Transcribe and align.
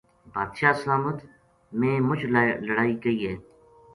بادشاہ 0.33 0.75
سلامت! 0.81 1.17
میں 1.79 1.95
مچ 2.07 2.21
لڑائی 2.67 2.93
کئی 3.03 3.19
ہے 3.27 3.35